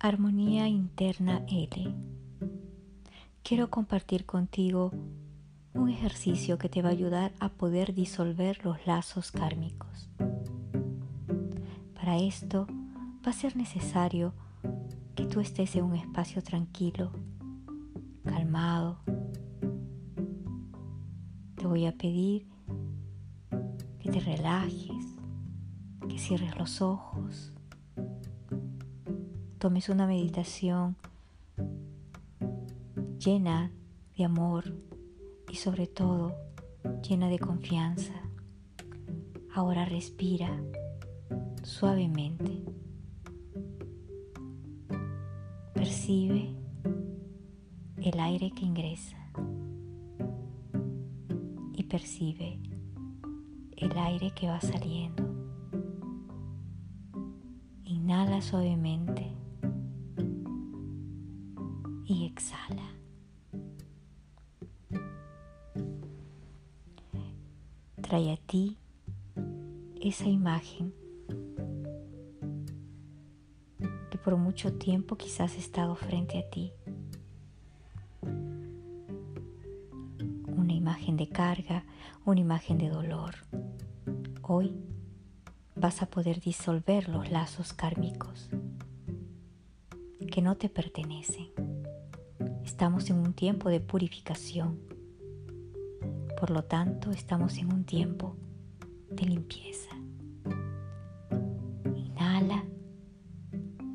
[0.00, 1.92] Armonía Interna L.
[3.42, 4.92] Quiero compartir contigo
[5.74, 10.08] un ejercicio que te va a ayudar a poder disolver los lazos kármicos.
[11.94, 12.68] Para esto
[13.26, 14.34] va a ser necesario
[15.16, 17.10] que tú estés en un espacio tranquilo,
[18.22, 19.00] calmado.
[21.56, 22.46] Te voy a pedir
[23.98, 25.16] que te relajes,
[26.08, 27.52] que cierres los ojos
[29.58, 30.96] tomes una meditación
[33.18, 33.72] llena
[34.16, 34.72] de amor
[35.50, 36.32] y sobre todo
[37.02, 38.14] llena de confianza.
[39.52, 40.62] Ahora respira
[41.64, 42.62] suavemente.
[45.74, 46.54] Percibe
[47.96, 49.16] el aire que ingresa
[51.72, 52.60] y percibe
[53.76, 55.24] el aire que va saliendo.
[57.84, 59.37] Inhala suavemente
[62.38, 62.88] exhala.
[68.00, 68.78] Trae a ti
[70.00, 70.94] esa imagen
[74.10, 76.72] que por mucho tiempo quizás ha estado frente a ti.
[80.46, 81.84] Una imagen de carga,
[82.24, 83.34] una imagen de dolor.
[84.42, 84.74] Hoy
[85.74, 88.48] vas a poder disolver los lazos kármicos
[90.30, 91.67] que no te pertenecen.
[92.68, 94.78] Estamos en un tiempo de purificación.
[96.38, 98.36] Por lo tanto, estamos en un tiempo
[99.10, 99.88] de limpieza.
[101.96, 102.62] Inhala,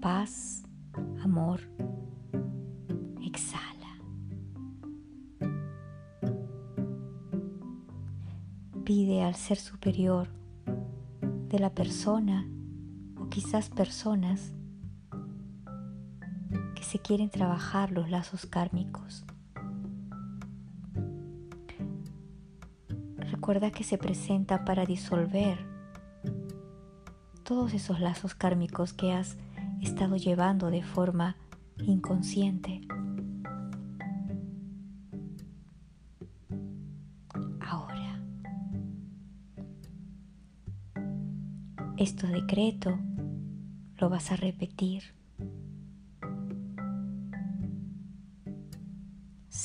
[0.00, 0.62] paz,
[1.22, 1.60] amor.
[3.22, 4.00] Exhala.
[8.84, 10.28] Pide al ser superior
[11.50, 12.48] de la persona
[13.20, 14.54] o quizás personas
[16.92, 19.24] se quieren trabajar los lazos kármicos.
[23.16, 25.56] Recuerda que se presenta para disolver
[27.44, 29.38] todos esos lazos kármicos que has
[29.80, 31.38] estado llevando de forma
[31.78, 32.82] inconsciente.
[37.58, 38.22] Ahora,
[41.96, 42.98] esto decreto
[43.96, 45.21] lo vas a repetir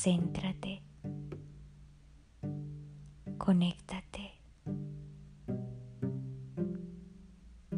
[0.00, 0.80] Céntrate.
[3.36, 4.30] Conéctate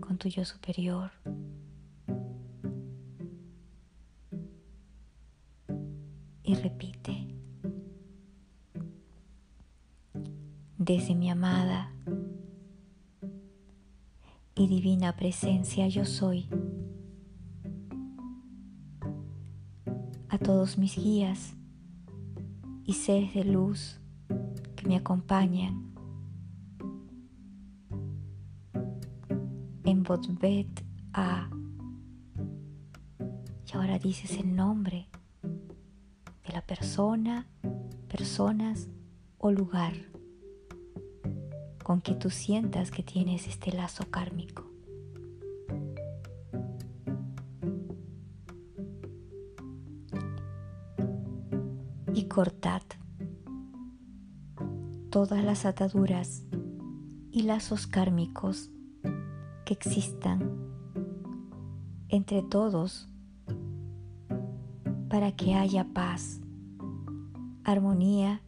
[0.00, 1.10] con tu yo superior.
[6.44, 7.26] Y repite.
[10.78, 11.90] Desde mi amada
[14.54, 16.46] y divina presencia yo soy.
[20.28, 21.56] A todos mis guías
[22.84, 23.98] y seres de luz
[24.76, 25.92] que me acompañan.
[29.84, 31.48] En Botbet A.
[33.66, 35.08] Y ahora dices el nombre
[35.42, 37.46] de la persona,
[38.08, 38.88] personas
[39.38, 39.94] o lugar
[41.82, 44.63] con que tú sientas que tienes este lazo kármico.
[52.14, 52.82] Y cortad
[55.10, 56.44] todas las ataduras
[57.30, 58.70] y lazos kármicos
[59.64, 60.50] que existan
[62.08, 63.08] entre todos
[65.08, 66.40] para que haya paz,
[67.64, 68.42] armonía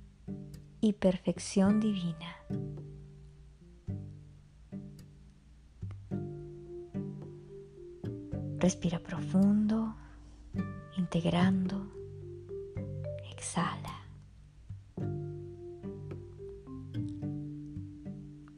[0.81, 2.37] y perfección divina.
[8.59, 9.97] Respira profundo,
[10.97, 11.96] integrando
[13.47, 13.95] exhala.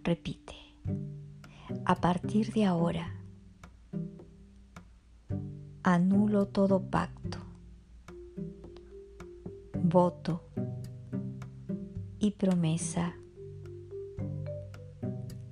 [0.02, 0.55] Repite.
[1.85, 3.14] A partir de ahora,
[5.82, 7.38] anulo todo pacto,
[9.82, 10.43] voto
[12.19, 13.14] y promesa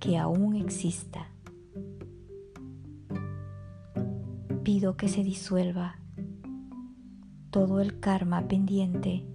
[0.00, 1.28] que aún exista.
[4.62, 5.98] Pido que se disuelva
[7.56, 9.26] todo el karma pendiente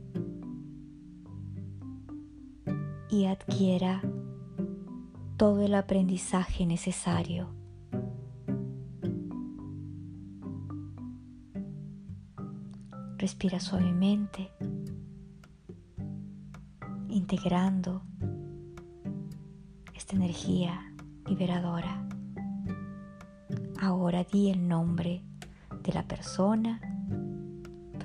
[3.10, 4.00] y adquiera
[5.38, 7.50] todo el aprendizaje necesario.
[13.18, 14.52] Respira suavemente,
[17.10, 18.04] integrando
[19.96, 20.94] esta energía
[21.26, 22.08] liberadora.
[23.82, 25.24] Ahora di el nombre
[25.82, 26.91] de la persona,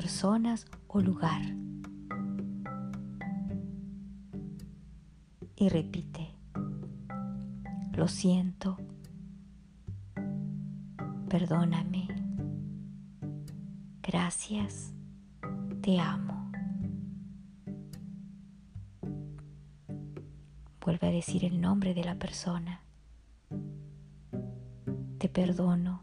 [0.06, 1.43] personas o lugar.
[5.56, 6.29] Y repite,
[7.93, 8.76] lo siento,
[11.29, 12.06] perdóname,
[14.00, 14.93] gracias,
[15.81, 16.53] te amo.
[20.82, 22.81] Vuelve a decir el nombre de la persona.
[25.19, 26.00] Te perdono.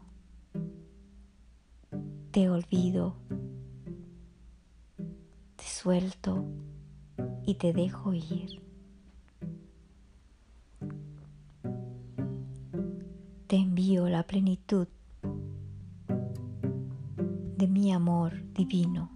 [2.32, 3.23] Te olvido.
[5.84, 6.46] Suelto
[7.44, 8.62] y te dejo ir.
[13.46, 14.88] Te envío la plenitud
[17.58, 19.10] de mi amor divino.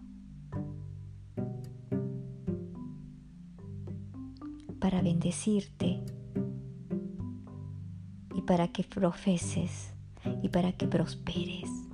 [4.79, 6.03] para bendecirte
[8.35, 9.95] y para que profeses
[10.43, 11.88] y para que prosperes.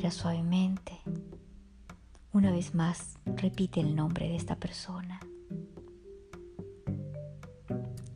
[0.00, 0.92] Respira suavemente.
[2.32, 5.20] Una vez más, repite el nombre de esta persona.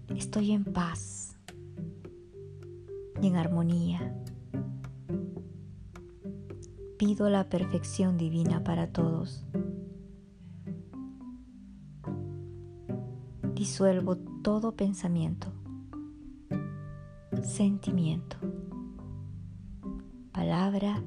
[0.09, 1.37] Estoy en paz
[3.21, 4.17] y en armonía.
[6.97, 9.45] Pido la perfección divina para todos
[13.55, 15.49] disuelvo todo pensamiento,
[17.43, 18.37] sentimiento,
[20.33, 21.03] palabra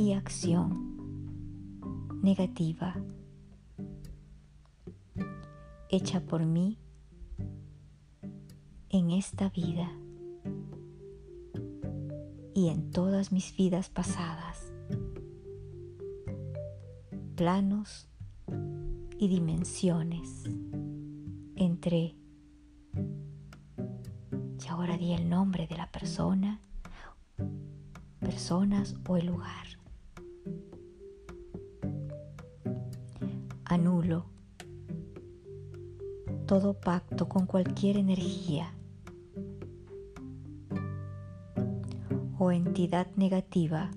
[0.00, 0.96] y acción
[2.22, 2.96] negativa
[5.90, 6.78] hecha por mí
[8.88, 9.92] en esta vida
[12.54, 14.72] y en todas mis vidas pasadas,
[17.36, 18.08] planos
[19.18, 20.44] y dimensiones
[21.56, 22.16] entre
[24.64, 26.58] y ahora di el nombre de la persona,
[28.20, 29.79] personas o el lugar.
[33.70, 34.24] Anulo
[36.48, 38.74] todo pacto con cualquier energía
[42.36, 43.92] o entidad negativa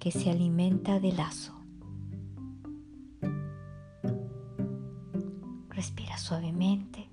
[0.00, 1.54] que se alimenta de lazo.
[5.68, 7.08] Respira suavemente,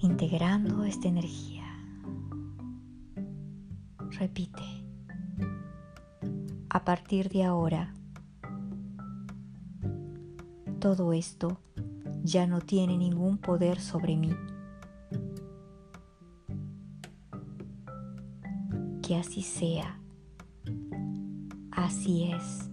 [0.00, 1.64] integrando esta energía.
[4.10, 4.84] Repite.
[6.68, 7.95] A partir de ahora,
[10.86, 11.58] todo esto
[12.22, 14.32] ya no tiene ningún poder sobre mí.
[19.02, 19.98] Que así sea.
[21.72, 22.70] Así es.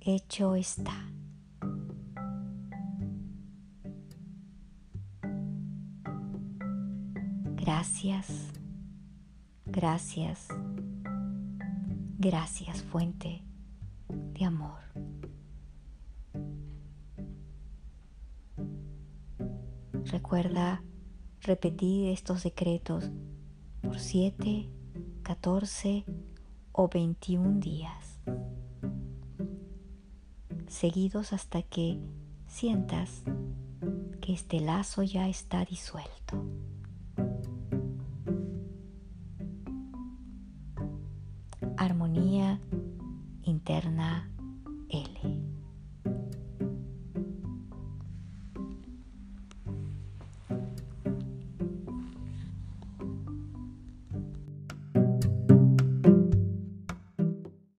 [0.00, 0.96] Hecho está.
[7.54, 8.26] Gracias,
[9.64, 10.48] gracias,
[12.18, 13.44] gracias fuente
[14.08, 14.85] de amor.
[20.16, 20.82] Recuerda
[21.42, 23.10] repetir estos decretos
[23.82, 24.66] por 7,
[25.22, 26.06] 14
[26.72, 28.18] o 21 días,
[30.68, 32.00] seguidos hasta que
[32.46, 33.24] sientas
[34.22, 36.42] que este lazo ya está disuelto.
[41.76, 42.58] Armonía
[43.42, 44.30] Interna
[44.88, 45.35] L.